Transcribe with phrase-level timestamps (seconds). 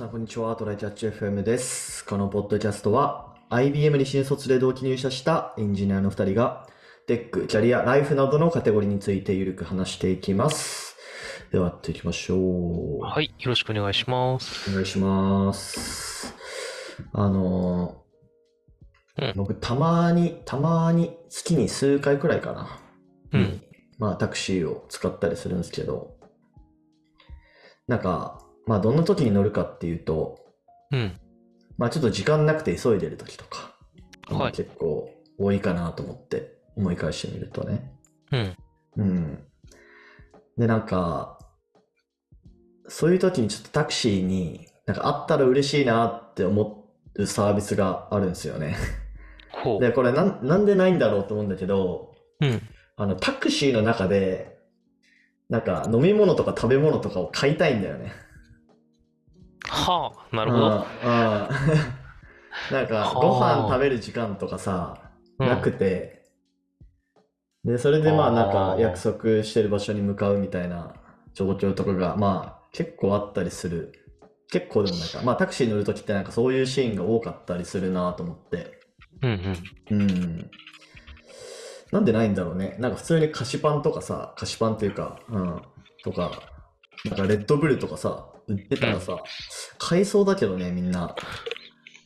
[0.00, 0.56] さん、こんにちは。
[0.56, 2.06] トライキャッチ FM です。
[2.06, 6.66] このポッドキャストは、IBM に新卒で同期入社したエンジニアの2人が、
[7.06, 10.96] テック、キャリア、ライフなどのカテゴリーについてゆるく話していきます。
[11.52, 13.02] では、やっていきましょう。
[13.02, 14.70] はい、よろしくお願いします。
[14.70, 16.34] お願いします。
[17.12, 22.80] あのーうん僕、たまに、たまに、月に数回くらいかな。
[23.32, 23.62] うん。
[23.98, 26.14] まあ、タクシーを使ったりするんですけど、
[27.86, 28.39] なんか、
[28.70, 30.38] まあ、どんな時に乗るかっていうと、
[30.92, 31.18] うん。
[31.76, 33.74] まあ、ちょっと時間なくて急いでる時とか、
[34.28, 37.90] はい結構多いかなと思って思い返してみるとね。
[38.30, 38.56] うん。
[38.96, 39.38] うん。
[40.56, 41.40] で、なんか、
[42.86, 48.76] そういう時にちょっとタクシーに、なんかあったら嬉しいなって思うサービスがあるんですよね。
[49.80, 52.62] で、これなん、なんでないんだろうと思うんだけど、うん。
[52.94, 54.60] あの、タクシーの中で、
[55.48, 58.12] なんか飲み物とか食べ物とかを買いたいんだよね。
[59.68, 60.66] はあ、なるほど。
[60.66, 61.48] うんうん
[62.72, 64.94] なんか、はあご飯食べる時間とかさ、
[65.38, 66.20] うんなくて、
[67.64, 70.94] で、それでまあなんか約束してる場所に向かうみたいな
[71.34, 73.92] 状況とかがまあ結構あったりする。
[74.50, 78.80] 結構でもなんか、まあタクシー乗るときってなんかそういうシーンが多かったりするなと思って。
[79.22, 79.56] うん
[79.90, 80.00] うん。
[80.00, 80.50] うん。
[81.92, 82.76] なんでないんだろうね。
[82.78, 85.62] なんか普通に菓子パンとかさ、菓子パンっていうか、うん、
[86.04, 86.42] とか、
[87.04, 89.18] なんかレッドブルとかさ、売ってたらさ、
[89.78, 91.14] 買いそうだけどね、みんな。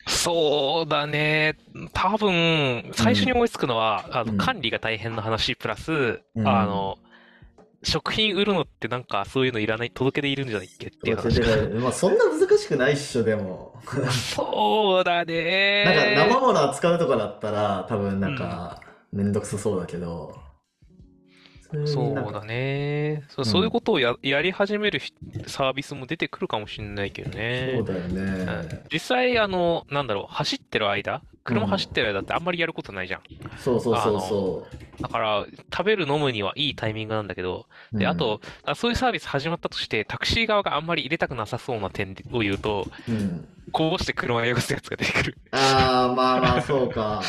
[0.07, 1.57] そうだね。
[1.93, 6.97] 多分、最初に思いつくのは、あうんの、管理が大変な話、プラス、うんあの、
[7.83, 11.39] 食品売るのってなんかそういうのいらない、届けでいるんじゃないっけっていう話。
[11.79, 13.73] まあそんな難しくないっしょ、でも。
[14.11, 16.15] そうだなんかね。
[16.17, 20.44] 生もの扱うとかだったら多分なんかめんどくさそうだけど。
[21.85, 23.23] そうだね。
[23.29, 25.13] そううんそういうことをや、やり始めるひ
[25.47, 27.73] サービスも出てくるかもしれないけどね。
[27.75, 28.83] そうだようんね。
[28.91, 33.21] 実際、あの、なんだろう、走ってる間、車走ってる間ってあんまりやることないじゃん。
[33.57, 34.67] そうそうそうそ
[35.01, 37.97] だから、食べる、飲むにはいいタイミングなんだけど、う。
[37.97, 43.47] で、うんあと、あそういうサービス始まったとして、タクシー側があんまり入れたくなさそうな点を言うと、うん。
[43.71, 45.37] こぼして車を汚すやつが出てくる。
[45.51, 47.21] ああ、まあまあそうか。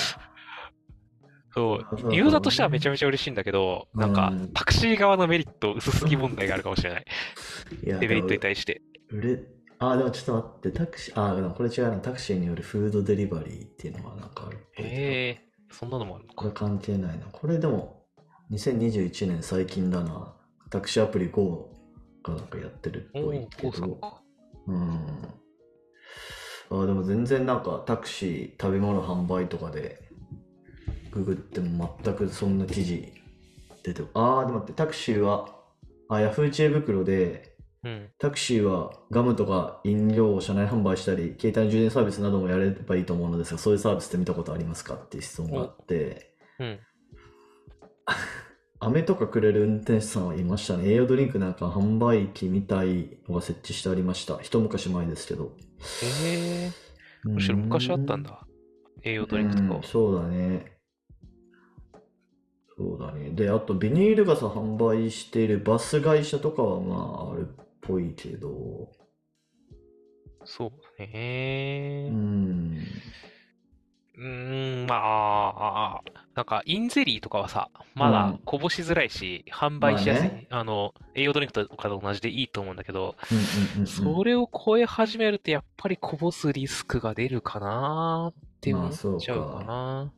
[1.57, 2.15] そう。
[2.15, 7.05] ユーザーとしてはめちゃめちゃ嬉しいんだけど、なんかうん、タクシー側のメリット薄すぎ問題があるかもしれない。
[7.83, 8.83] いや、デメリットにで対して。
[9.79, 11.97] ああ、でもちょっと待って、タクシー、あこれ違うな。
[11.99, 16.37] タクシーによるフードデリバリーっていうのがなんかあるへえ、そんなのもあるのか。
[16.37, 17.27] これ関係ないな。
[17.33, 18.03] これでも、
[18.51, 20.35] 2021年最近だな。
[20.71, 21.71] タクシーアプリ GO
[22.23, 23.99] がなんかやってるっぽいけど。
[24.67, 25.07] うん。
[26.69, 30.06] あでも全然なんかタクシー食べ物販売とかで
[31.17, 33.13] ググっても全くそんな記事
[33.83, 35.49] 出てああでも待ってタクシーは
[36.09, 38.09] あヤフー知恵袋でうん。
[38.19, 46.79] タクシーはガムとか飲料を車内販売したり携帯の充電サービスなどもやればいいと思うのですがそういうサービスって見たことありますかっていう質問があってうん。
[48.79, 55.57] 飴とかくれる運転手さんはいましたね栄養ドリンクなんか販売機みたいのが設置してありました一昔前ですけど
[56.03, 56.71] へえ、
[57.25, 58.47] むしろ昔あったんだ。
[59.03, 59.83] 栄養ドリンクとかはうん。
[59.83, 60.76] そうだね。
[62.77, 63.31] そうだね。
[63.31, 66.97] で、あとビニール傘販売しているバス会社とかはま
[67.29, 68.91] ああるっぽいけど、
[70.45, 72.09] そうだうね。
[72.11, 72.79] ん。
[74.19, 76.03] うーん、まあ、
[76.35, 80.29] なんか、インゼリーとかはさ、まだうんこぼしづらいし、販売しやすい。
[80.29, 90.13] まあねあの、栄養ドリンクとかと同じでいいと思うんだけど、うんうんうんうんそれを超え始めると、やっぱりこぼすリスクが出るかなって思っちゃうかかな。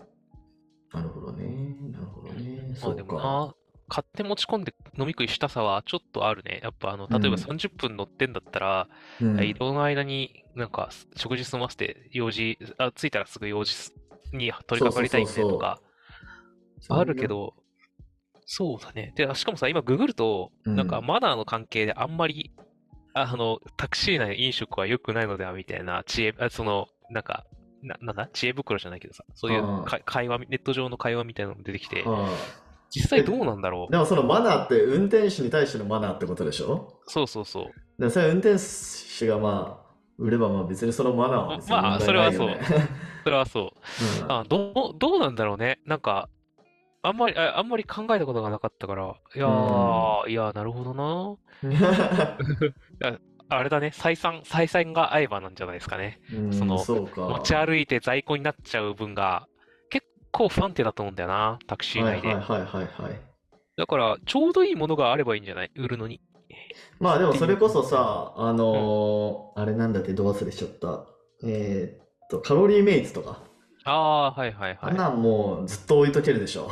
[0.93, 1.77] なるほどね。
[1.93, 2.75] なるほどね。
[2.83, 3.13] まあでそうか。
[3.15, 3.55] もな、
[3.89, 6.61] 買って持ち込んで飲み食いしたさはちょっとあるね。
[6.63, 8.89] やっぱあの、例えばうん30分乗ってんだったら、
[9.21, 13.93] うん移動の間になんか食事済ませて用事、あ、着いたらすぐ用事
[14.33, 15.81] に取り掛かりたいんでとか、
[16.89, 17.55] あるけど、
[18.51, 19.13] そうだね。
[19.15, 22.53] で、しかもさ、今ググると、うんなんかマナーの関係であんまり、
[23.15, 27.47] あの、タクシー内の飲食は良くないのではみたいな知恵、あその、なんか、
[27.83, 28.29] な、なんだ？
[28.33, 32.29] 知恵袋じゃないけどさ、そういう会話、ネット上の会話みたいなのも出てきて、は
[32.91, 36.99] 実際どうなんだろあ、でもそのマナーって運転手に対してのマナーってことでしょ？
[37.07, 37.11] う。
[37.11, 38.03] そうそうそう。
[38.03, 38.57] でそれ運転
[39.19, 39.89] 手がまあ、
[40.19, 42.61] 売ればまあ別にそのマナーは別にまあ問題ないよね。
[43.25, 44.25] それはそう。
[44.25, 45.79] うんあ、どう、どうなんだろうね？
[45.85, 46.29] なんか、
[47.03, 51.37] あんまり、ああんまり考えたことがなかったから、いやー、いやー、なるほどな。
[53.51, 56.21] あれだね、採算、採算が合えばなんじゃないですかね。
[56.33, 56.95] うんそのそ。
[56.97, 59.47] 持ち歩いて在庫になっちゃう分が、
[59.91, 62.29] 結構不安定だと思うんだよな、タクシー内で。
[62.29, 63.21] はいはいはいはいはい。
[63.77, 65.71] だから、ちょうどいいものがあればいいんじゃない？
[65.77, 66.21] 売るのに。
[67.01, 71.07] まあでもそれこそさ、あのーあれなんだってど忘れしちゃった。
[71.45, 73.43] えーっと、カロリーメイツとか。
[73.85, 74.79] ああー、はいはいはい。
[74.83, 76.69] あんなんもうずっと置いとけるでしょ。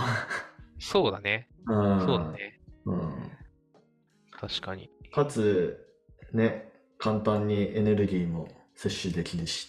[0.78, 1.48] そうだね。
[1.66, 2.00] うん。
[2.04, 2.60] そうだね。
[2.86, 3.30] うん。
[4.32, 4.90] 確かに。
[5.12, 5.85] かつ、
[6.32, 9.68] ね、簡単にエネルギーも摂取できるし、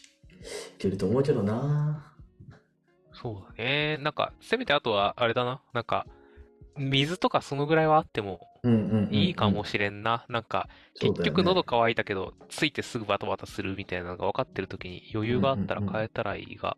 [0.75, 2.13] いけると思うけどな。
[3.13, 3.97] そうだね。
[3.97, 5.61] なんか、せめてあとは、あれだな。
[5.73, 6.05] なんか、
[6.77, 8.39] 水とかそのぐらいはあっても
[9.09, 10.25] いいかもしれんな。
[10.29, 10.69] なんか、
[10.99, 16.77] 結局喉乾いたけど、ついてすぐバタバタするみたいなのが分かってる時に余裕があったら変えたらいいが。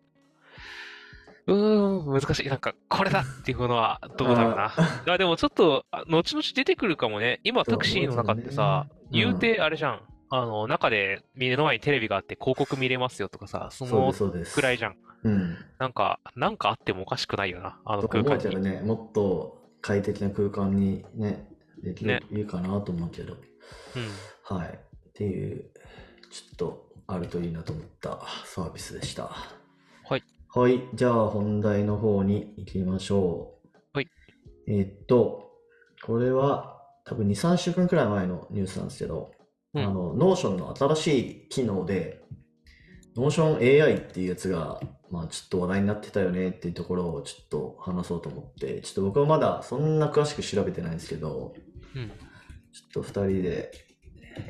[1.50, 2.48] うーん、難しい。
[2.48, 4.74] なんか、これだっていうものはどうだろうな。
[5.08, 7.40] あ、 でもちょっと、あ後々出てくるかもね。
[7.44, 10.02] 今、タクシーの中ってさ、ね言うて、あれじゃん。
[10.30, 14.14] あの、中で目の前にテレビがあって広告見れますよとかさ、その。
[14.54, 14.96] くらいじゃん。
[15.24, 15.58] うん。
[15.80, 18.62] なんか、なんかあってもおかしくないよな、あのと空間に。
[18.62, 21.48] ね、もっと快適な空間にね、
[21.82, 23.34] できるねといいかなと思うけど、
[23.96, 24.58] うん。
[24.58, 24.68] はい。
[24.68, 25.72] っていう、
[26.30, 29.32] ちょっとあるといいなと思ったサービスでした。
[30.52, 30.78] はい。
[30.78, 30.90] はい。
[30.94, 33.78] じゃあ本題の方に行きましょう。
[33.94, 34.08] はい。
[34.68, 35.52] えーっと、
[36.04, 39.32] これは多分2、3週間くらい前のニュースなんですけど、
[39.74, 42.24] うんあの、Notion の新しい機能で、
[43.16, 44.80] Notion AI っていうやつが、
[45.12, 51.54] まあちょっと話題になってたよねっていうところをちょっと話そうと思って、ちょっと僕はまだそんな詳しく調べてないんですけど、
[51.96, 52.10] うん。
[52.10, 53.72] ちょっと2人で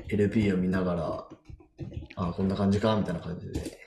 [0.10, 1.30] LP を見ながら、
[2.16, 3.80] あこんな感じかみたいな感じで、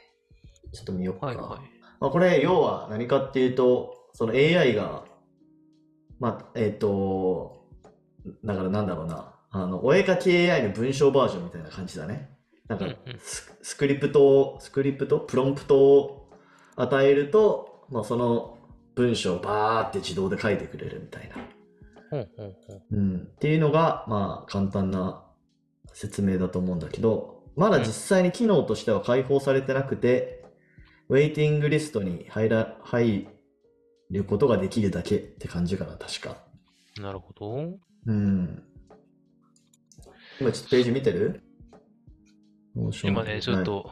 [0.73, 1.27] ちょっと見ようか。
[1.27, 1.82] はいはい。
[2.03, 5.05] まあ、これ、要は何かっていうと、その AI が、
[6.19, 7.65] まあ、えっ、と、
[8.45, 12.29] だからなんだろうな、あの、お絵かき AI の文章バージョンみたいな感じだね。
[12.67, 12.87] なんか
[13.21, 16.29] ス、スクリプトを、スクリプト、プロンプトを
[16.75, 18.59] 与えると、まあ、その
[18.97, 21.37] 文章をバーって自動で書いてくれるみたいな。
[22.91, 25.23] うん、っていうのが、まあ、簡単な
[25.93, 30.42] 説明だと思うんだけど、まだ実際に機能としては開放されてなくて、
[31.13, 33.29] ウェイティングリストに入ら入
[34.11, 36.39] ることができるだけって感じかな、確か。
[36.99, 37.79] なるほど。
[38.07, 38.63] うん。
[40.41, 41.43] 今ちょっとページ見てる？
[43.05, 43.91] 今ね、ちょっはいと、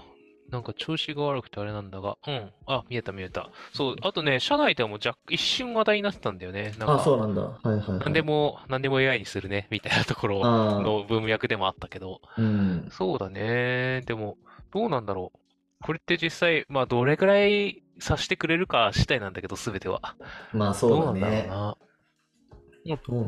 [0.49, 2.51] なんか調子が悪くてあれなんだが、うん。
[2.67, 3.51] あ、見えた見えた。
[3.75, 6.73] そう、あとね、社内でも若一瞬話題になってたんだよね。
[6.79, 7.43] なんあ、か、そうなんだ。
[7.43, 7.99] はいはいはい。
[8.01, 12.89] なんでも、なんでも AI にするね、みたいなところあの文脈でもあったけど、ーうん。
[12.91, 14.01] そうだね。
[14.07, 14.39] でも、
[14.73, 15.40] どうなんだろう。
[15.83, 20.17] これって実際、まあ、どれくらいさしてくれるか次第なんだけど、すべては。
[20.53, 21.21] まあどそううだね。
[21.21, 21.77] なんだろうな。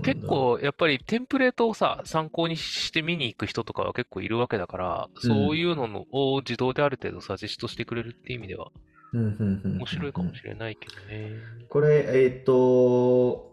[0.02, 8.70] 結構、やっぱりテンプレートをさ、参考にして見に行く人とかは結構いるわけだから、そういうののを自動である程度さ、実施としてくれるっていう意味では、
[9.12, 11.32] 面白いかもしれないけどね。
[11.69, 13.52] これ、えっ、と、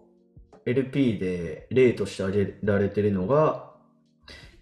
[0.65, 3.73] LP で例として挙げられてるのが、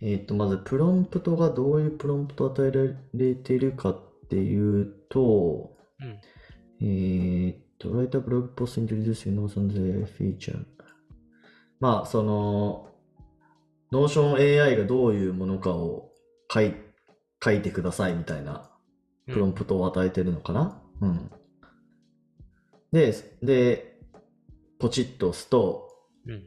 [0.02, 6.20] えっ、と、まず、プロンプトがどういうプロンプトを与えられてるかっていうと、うん。
[6.86, 10.66] えっと、write a blog post introducing Notion AI feature。
[11.80, 12.90] まあ、その、
[13.92, 16.12] Notion AI がどういうものかを
[16.52, 16.74] 書い、
[17.44, 18.70] 書いてくださいみたいな
[19.28, 20.82] うんプロンプトを与えてるのかな？
[21.02, 21.32] うん。
[22.92, 23.14] で、
[23.44, 24.00] で、
[24.80, 25.90] ポチッと押すと、
[26.26, 26.44] うん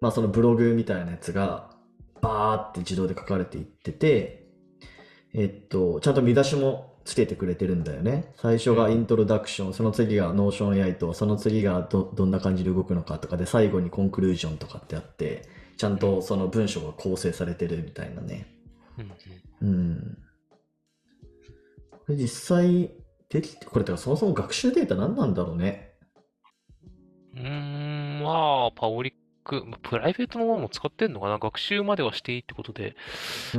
[0.00, 1.70] まあそのブログみたいなやつが、
[2.20, 4.43] バーって自動で書かれていってて、
[5.34, 8.32] えっと、ちゃんと見出しもつけてくれてるんだよね。
[8.36, 15.42] 最初がイントロダクション、その次が Notion AI と、その次がど、どんな感じで動くのかとかで、最後にコンクルージョンとかってあって、
[15.76, 18.46] ちゃんとその文章が構成されてるみたいなね。
[19.60, 20.18] うん。
[21.90, 22.92] これ実際、
[23.28, 25.94] できて、これ、だからそもそも学習データ何なんだろうね。
[27.34, 31.38] うーん、まあ、パオリック、まあプライベートのものも使ってんのかな？
[31.38, 32.96] 学習まではしていいってことで、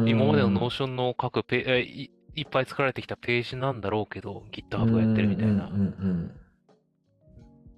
[0.06, 5.72] 今までのノーションの各ペえい、いっぱい作られてきたページなんだろうけど、GitHub がやってるみたいな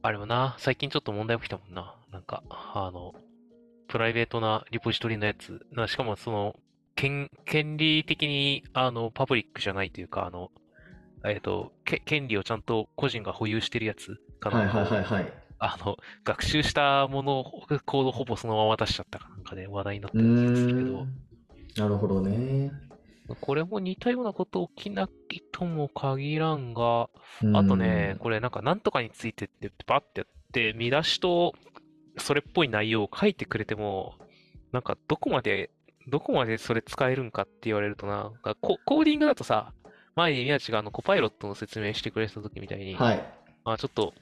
[0.01, 1.95] あれもな、最近ちょっと問題起きたもんな。
[2.11, 3.13] なんか、あの、
[3.87, 5.65] プライベートなリポジトリのやつ。
[5.73, 6.55] なしかもその、
[6.95, 10.49] 権、権利的に、あの、パブリックじゃないというか、あの、
[11.25, 14.55] えっと、け、権利をちゃんと個人が保有してるやつかうん。
[14.57, 15.33] はいなはいはいはい。
[15.59, 17.43] あの、学習したものを、
[17.85, 21.05] コードほぼそのまま出しちゃったかなんかで話題になってうるんですけど。
[21.83, 22.71] なるほどね。
[23.41, 27.09] これも似たようなこと起きないとも限らんが、
[27.43, 31.53] うんあとね、これなんかなんとかについてってバッてやって、見出しと
[32.17, 34.15] それっぽい内容を書いてくれても、
[34.71, 35.71] なんかどこまで、
[36.07, 39.73] どこまでそれ使えるんかって言われるとな、なんかココーディングだとさ、
[40.15, 43.33] 前に宮地があのコパイロットの説明してくれた時みたいに、はい。
[43.63, 44.13] まあちょっと、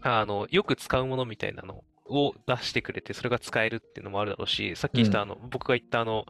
[0.00, 6.24] あの、よく使うものみたいなのを出してくれて、それが使えるっていうのもあるだろうし、さっき言ったあの、僕が言ったあの、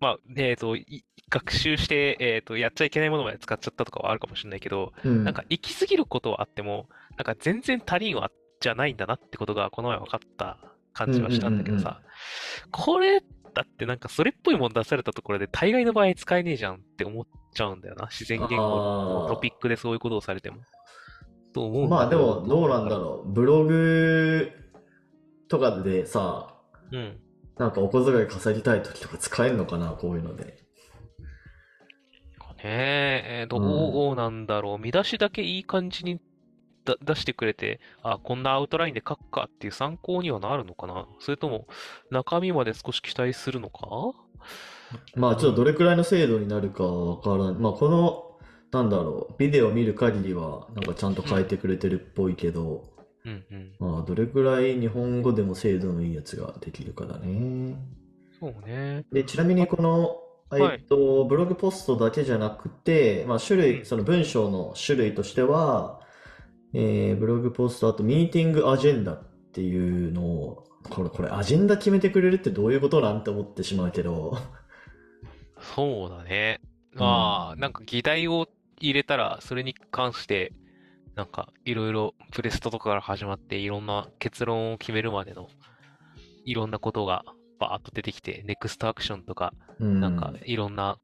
[0.00, 5.24] まあ、えっと、い学習して、えっと、やっちゃいけないものまで使っちゃったとかはあるかもしれないけど、うん。
[5.24, 10.58] なんか行き過ぎることはあっても、なんか全然足りんわじゃないんだなってことがこの前分かった
[10.92, 12.00] 感じはしたんだけどさ、
[12.70, 13.20] これ
[13.54, 18.06] だってなんかそれっぽいもん出されたところで大概の場合使えねえじゃんって思っちゃうんだよな。
[18.06, 20.58] 自然言語のトピックでそういうことをされても。
[21.56, 23.32] と思うまあでもどうなんだろう。
[23.32, 24.50] ブログ
[25.48, 26.54] とかでさ、
[26.92, 26.96] う。
[26.96, 27.18] うん。
[27.56, 30.44] なんかお小遣い稼ぎたい時とか使えんのかな、こういうので。
[30.44, 30.54] ね
[32.64, 34.78] え、えーどうなんだろう。
[34.78, 36.20] 見出しだけいい感じに
[36.84, 41.66] だ出してくれて、あ、こんなアウトラインで書くかっていう参考にはなるのかなそれとも
[42.10, 43.86] 中身まで少し期待するのか？
[45.14, 47.62] まあちょっとどれくらいの精度になるかわからん。
[47.62, 48.25] まあこの、
[48.72, 52.84] なんだろう、ビデオを見る限りは、なんかちゃんと書いてくれてるっぽいけど、
[53.24, 53.72] うんうん。
[53.78, 57.76] まあどれくらい日本語でも精度のいいやつができるかだね。
[58.38, 59.04] そうね。
[59.12, 66.00] で、ちなみにこの、はいえっと、ブログポストだけじゃなくて、まあ種類、うんその文章の種類としては、
[66.72, 74.36] えーブログポスト、あとミーティングアジェンダっていうのを、これ、これアジェンダ決めてくれるってどういうことなんて思ってしまうけど、
[75.74, 76.60] そうだね。
[76.94, 78.48] うんまあ、なんか議題を
[78.80, 80.52] 入れたら、それに関して、
[81.14, 85.48] なんかいろいろプレストとかから始まって、いろんな結論を決めるまでの、
[86.44, 87.24] いろんなことが
[87.58, 90.98] バーッと出てきて、ネクストアクションとか、うん、なんかいろんな、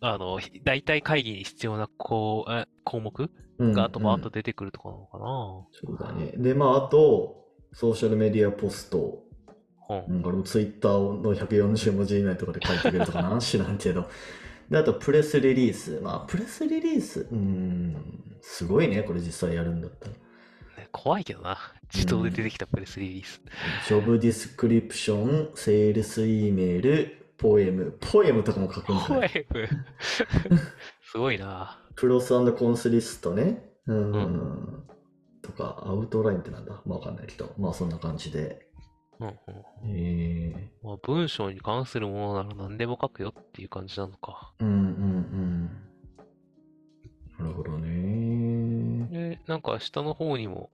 [0.00, 5.18] あの、大体会議に必要なこうえ項目うんがあとバーッうんと出てくるとかなのか
[5.72, 6.32] そうだね。
[6.36, 9.24] で、まあ、あと、 social media post。
[9.88, 10.04] な。
[10.08, 14.06] うんうん、ツイッターの140文字以内とかで書いてくれるとかな 知らんけど。
[14.70, 16.00] で、あと、プレスリリース。
[16.02, 20.12] まあ、プレスリリース、うーん、すごいね、これ実際やるんだったら。
[20.12, 21.56] ね怖いけどな。
[21.92, 23.40] 自動で出てきたプレスリリース。
[23.86, 27.96] job description、sales email、ポエム。
[28.00, 29.68] ポエムとかも書くんじゃポエム。
[31.12, 31.78] すごいな。
[31.94, 33.70] プロスコンスリストね。
[33.86, 34.12] うん。
[34.12, 34.84] う
[35.42, 36.82] とか、アウトラインってなんだ？
[36.84, 37.54] まあわかんないけど。
[37.58, 38.65] まあそんな感じで。
[39.20, 39.34] うんうん。
[39.84, 44.52] えまあ、文章に関するものなら何でも書くよっていう感じなのか。
[44.60, 44.84] ー、うんうんう
[45.44, 45.70] ん。
[47.38, 49.08] なるほどね。
[49.10, 50.70] で、なんか下の方にも、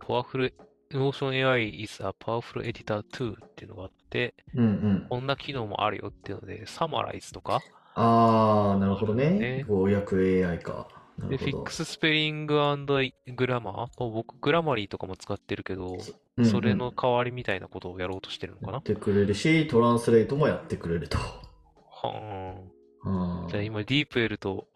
[0.00, 0.52] Powerful
[0.90, 5.06] Notion AI is a powerful editor too っていうのがあって、うんうん。
[5.08, 7.60] こんな機能もあるよっていうので、Summarize とか、
[7.94, 9.64] あー、なるほどねね。
[9.66, 10.88] 翻訳 AI か。
[11.18, 11.64] なで、るほど。
[11.64, 12.92] Fix Spelling and
[13.28, 18.72] Grammar、まあ僕、グラマリーとかも使ってるけど、うんうんそれの代わりみたいなことをやろうとしてるのかな？
[18.72, 21.18] やってくれるし、トランスレートもやってくれると。
[21.18, 22.64] は
[23.04, 24.66] あーじゃあー今、DeepL と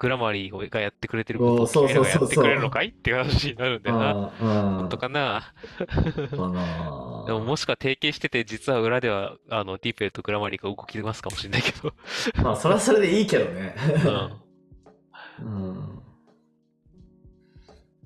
[0.00, 2.88] グラマリーがやってくれてることをそうそうそうってくれるのかい？
[2.88, 4.10] っていう話になるんだよな。
[4.10, 5.54] あーあーとかな？
[5.78, 11.92] かな でももしくは提携してて、実は裏では、あの、ディープエルとグラマリーが動きますかもしれないけど。
[12.42, 13.76] まあ、それはそれでいいけどね。
[14.04, 14.45] うん。
[15.40, 16.02] うん。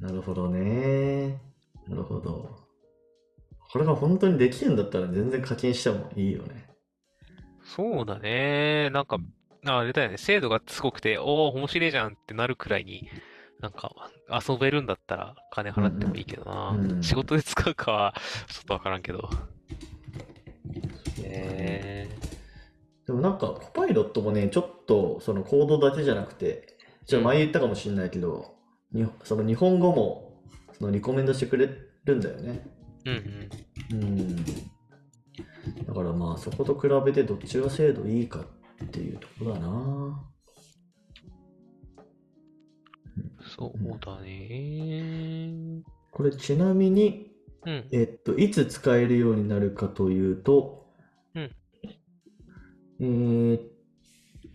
[0.01, 1.41] なるほどね。
[1.87, 2.61] なるほど。
[3.73, 6.69] これが本当にできるんだったら全然課金してもいいよね。
[7.63, 8.91] そうだね。
[8.91, 9.19] なんか、
[9.65, 10.19] あれだよね。
[10.19, 13.09] 精度がすごくて、おお、面白いじゃんってなるくらいに、
[13.61, 13.93] なんか、
[14.29, 16.71] 遊べるんだったら金払ってもいいけどな。
[16.71, 18.15] うんうん仕事で使うかは、
[18.49, 19.29] ちょっとわからんけど。
[21.23, 22.09] え
[23.07, 28.55] でもなんか、コパイロットもね、ちょっとそのコードだけじゃなくて、じゃあ前言ったかもしれないけど、
[28.93, 30.43] にその日本語も
[30.79, 31.69] そのリコメンドしてくれ
[32.05, 32.67] るんだよね。
[33.05, 33.49] ー、
[33.93, 34.05] うんうん。
[34.05, 34.45] うん。
[35.87, 38.41] だからまあそこと比べてどっちが精度いいか
[38.85, 40.25] っていうところだな。
[43.57, 45.83] そうだね。
[46.13, 47.33] これちなみに、
[47.67, 47.89] うん。
[47.93, 50.87] えっと、いつ使えるようになるかというと、
[51.35, 51.51] うん
[53.01, 53.63] えーっ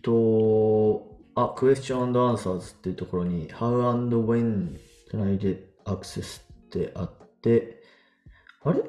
[0.02, 4.78] と、あ、Question and Answers っていうところに How and when
[5.12, 7.10] can I get access ってあっ
[7.42, 7.82] て、
[8.64, 8.82] あれ？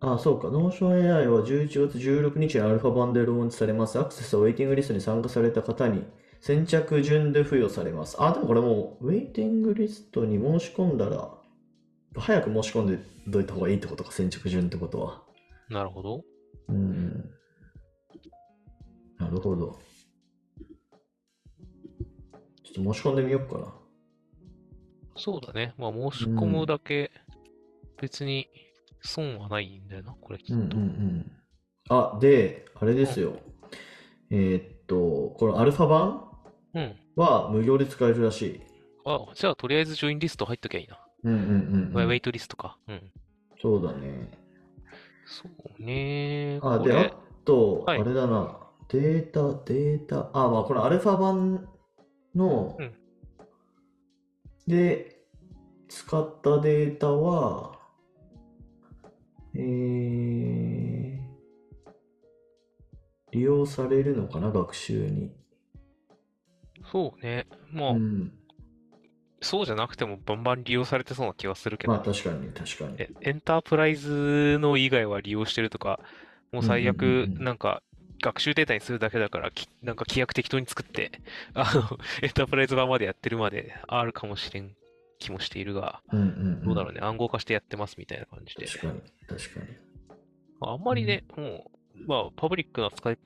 [0.00, 0.48] あ、そうか。
[0.48, 3.98] Notion AI は11月16日にアルファ版でローンチされます。
[3.98, 6.04] アクセスはウェイティングリストに参加された方に
[6.40, 8.16] 先着順で付与されます。
[8.20, 11.30] あ、でもこれもうウェイティングリストに申し込んだら、
[12.16, 15.22] 早く申し込んでどいた方がいいってことか、先着順ってことは。
[15.68, 16.22] なるほど。
[16.68, 17.30] うん。
[19.18, 19.80] なるほど。
[22.74, 23.74] ちょっと申し込んでみようかな。
[25.16, 25.74] そうだね。
[25.78, 27.10] まあ、申し込むだけ、
[28.00, 28.48] 別に
[29.02, 30.54] 損はないんだよな、これきっと。
[30.54, 31.32] うんうんうん。
[31.88, 33.36] あ、で、あれですよ。
[34.30, 36.28] えーっと、このアルファ版
[36.74, 36.96] うん。
[37.16, 38.60] は無料で使えるらしい。
[39.04, 40.98] あ、じゃあ、とりあえずジョインリスト入っときゃいいな。
[41.24, 42.06] うんうんうんうん。
[42.06, 42.76] ウェイトリストか。
[42.88, 43.12] うん。
[43.60, 44.30] そうだね。
[45.26, 45.48] そ
[45.78, 46.60] うね。
[46.62, 47.10] あ、で、あ
[47.44, 48.58] と、あはいれだな。
[48.88, 51.68] データ、データ、あ、まあ、このアルファ版
[52.34, 52.92] の、うん
[54.68, 55.22] で、
[55.88, 57.78] 使ったデータは、
[59.54, 61.20] えー、
[63.32, 65.32] 利用されるのかな、学習に。
[66.92, 67.46] そうね。
[67.72, 68.32] まあ、うん。
[69.40, 72.96] そうじゃなくてもバンバン利用されてそうな気はするけどまあ、確かに、確かに。
[72.98, 75.98] え、エンタープライズの以外は利用してるとか、
[76.52, 77.82] もう最悪なんか
[78.22, 81.12] 学習データにするだけだから、きなんか規約適当に作って、
[81.54, 84.74] あの、 エンタープライズ版までやってるまであるかもしれん
[85.18, 86.64] 気もしているが、うんうんうん。
[86.64, 88.66] どうだろうね、暗号化してやってますみたいな感じで。
[88.66, 89.76] 確かに、確かに。
[90.60, 93.18] あんまりね、もう、まあ、パブリックな使い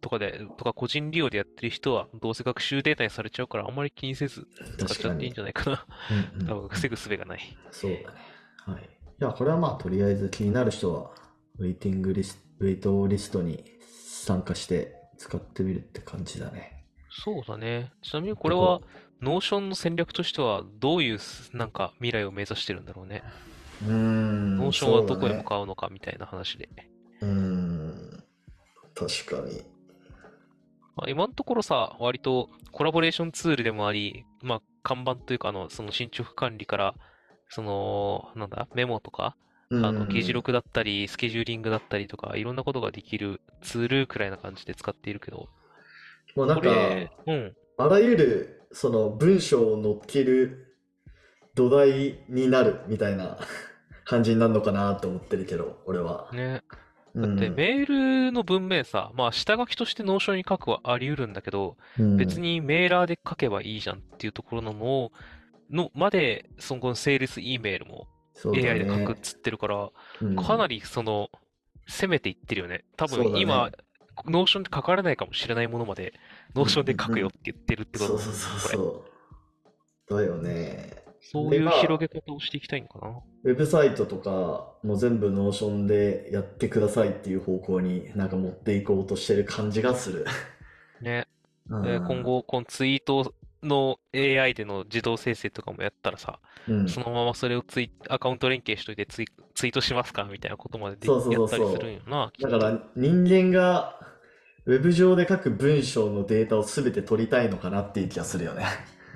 [0.00, 4.46] とかで、とか個人利用でやってる人は、どうせ学習データにされちゃうから、あんまり気にせず
[4.78, 5.86] 使っちゃっていいんじゃないかな。
[6.34, 7.40] うんうん多分、防ぐ術がない。
[7.70, 8.04] そうだね。
[8.66, 8.82] はい。
[8.82, 8.86] い
[9.18, 11.10] や、これはまあ、とりあえず気になる人は、
[11.58, 13.64] ウェイティングリスト、 waitlist に
[14.24, 16.84] 参加して使ってみるって感じだね。
[17.10, 17.92] そうだね。
[18.02, 18.80] ちなみにこれは、
[19.20, 23.22] Notion の戦略としては、どういうす、なんか、未来を目指してるんだろうね。
[23.82, 24.56] うーん。
[24.56, 26.68] Notion はどこへ向かうのかみたいな話で。
[27.20, 28.24] うーん。
[28.94, 29.62] 確かに。
[30.96, 36.94] まあ、今のところさ、割とコラボレーションツールでもあり、まあ、看板というか、あの、その進捗管理から、
[37.48, 39.36] その、なんだ、メモとか、
[39.70, 45.48] あの、議事録だったり、スケジューリングだったりとか、いろんなことができるツールくらいな感じで使っているけど、
[46.36, 46.70] もうなんか、
[47.26, 50.76] うん、あらゆるその文章を載っける
[51.54, 53.38] 土台になるみたいな
[54.04, 56.28] 感じになるのかなと思ってるけど、俺は。
[56.32, 56.62] ね。
[57.14, 57.36] うん。
[57.36, 62.16] だってメールの文面さ、まあ下書きとして Notion に書くはあり得るんだけど、うん。
[62.16, 65.12] 別にメーラーで書けばいいじゃんっていうところのも、
[65.70, 68.08] の、まで、そのセールス E メールも
[68.44, 71.30] AI で書けるっつってるから、うんかなりその、
[71.86, 72.84] 攻めていってるよね。
[72.96, 73.70] 多分今、
[74.26, 76.14] Notion で書かれないかもしれないものまで、
[76.54, 78.70] Notion で書くよって言ってるってことそうそうそう。
[78.70, 79.04] そ
[80.10, 80.14] う。
[80.16, 81.04] だよね。
[81.20, 83.20] そういう広げ方をしていきたいのかな。
[83.44, 90.26] ウェブサイトとかも全部 Notion でやってくださいっていう方向になんか持っていこうとしてる感じがする。
[91.00, 91.26] ね。
[91.70, 102.32] うんで今後、このツイートの AI での自動生成とかもやったらさ、うんそのままそれをツイアカウント連携しといてツイツイートしますかみたいなことまででそうそうそうやったりするんよな。
[102.40, 103.98] だから人間が
[104.66, 108.64] ウェブ上で書く文章のデータを全て取りたいのかなっていう気がするよね。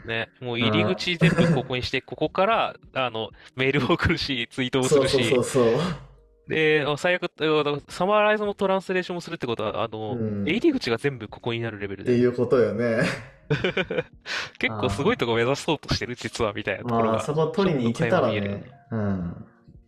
[0.07, 6.08] ね、もう入り口全部ここにして、ここから、あの、メールを送るし、ツイートをするそうそうそうし、そう。
[6.49, 13.03] で、最悪、あサマライズもトランスレーションもするってことは、あの、うん入り口が全部ここになるレベルで、っていうことよね。
[14.59, 17.13] 結構すごいとこ目指そうとしてる、実は、みたいなところが。
[17.13, 18.71] まあそこ取りに行けたらちょっと垣間見えるよね、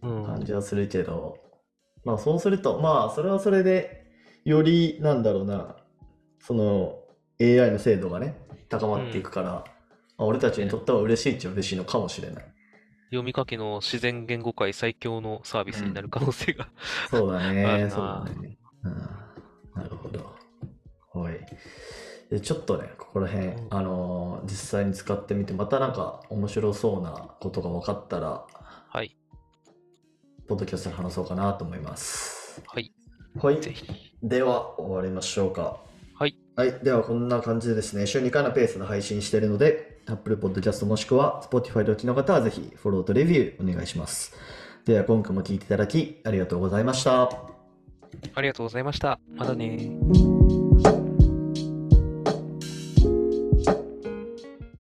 [0.02, 0.26] うん、うん。
[0.26, 1.38] 感じはするけど、
[2.04, 4.06] まあそうすると、まあそれはそれで、
[4.44, 5.76] よりなんだろうな、
[6.40, 6.98] その
[7.40, 8.36] AI の精度がね、
[8.68, 9.64] 高まっていくから、ま
[10.18, 12.44] あ俺たちにとっては嬉しいっちゃ嬉しいのかもしれない。
[13.10, 16.68] 読み書きの自然言語解最強のサービスになる可能性が。
[17.10, 18.58] そうだね、なそうだね。
[18.84, 18.92] うん、
[19.82, 20.32] なるほど。
[21.12, 21.46] はい。
[22.30, 28.46] で、ちょっとね、ここら辺、うんあのー実際に使ってみて、またなんか面白そうなことが分かったら、
[28.88, 29.16] はい。
[30.46, 32.62] ポッドキャストで話そうかなと思います。
[32.66, 32.92] はい。
[33.36, 33.60] はい。
[33.60, 33.86] ぜひ。
[34.22, 35.80] では、終わりましょうか。
[36.14, 36.36] はい。
[36.54, 36.72] はい。
[36.84, 44.34] では、こんな感じでですね、週2回のペースで配信しているので、Apple Podcast もしくは Spotify でお聞きの方はぜひフォローとレビューお願いします。
[44.84, 47.30] では、今回も聞いていただきありがとうございました。
[48.34, 49.20] ありがとうございました。
[49.36, 49.90] またね